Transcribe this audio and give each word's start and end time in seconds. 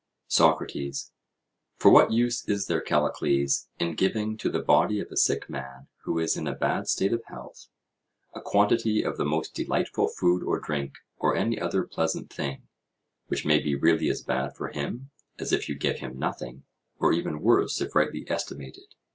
SOCRATES: 0.29 1.11
For 1.77 1.91
what 1.91 2.11
use 2.11 2.43
is 2.49 2.65
there, 2.65 2.81
Callicles, 2.81 3.67
in 3.79 3.93
giving 3.93 4.35
to 4.37 4.49
the 4.49 4.57
body 4.63 4.99
of 4.99 5.11
a 5.11 5.15
sick 5.15 5.47
man 5.47 5.89
who 6.05 6.17
is 6.17 6.35
in 6.35 6.47
a 6.47 6.55
bad 6.55 6.87
state 6.87 7.13
of 7.13 7.23
health 7.25 7.67
a 8.33 8.41
quantity 8.41 9.03
of 9.03 9.17
the 9.17 9.25
most 9.25 9.53
delightful 9.53 10.07
food 10.07 10.41
or 10.41 10.57
drink 10.59 10.95
or 11.19 11.35
any 11.35 11.61
other 11.61 11.83
pleasant 11.83 12.33
thing, 12.33 12.63
which 13.27 13.45
may 13.45 13.59
be 13.59 13.75
really 13.75 14.09
as 14.09 14.23
bad 14.23 14.55
for 14.55 14.69
him 14.69 15.11
as 15.37 15.53
if 15.53 15.69
you 15.69 15.75
gave 15.75 15.99
him 15.99 16.17
nothing, 16.17 16.63
or 16.97 17.13
even 17.13 17.39
worse 17.43 17.79
if 17.79 17.93
rightly 17.93 18.25
estimated. 18.27 18.95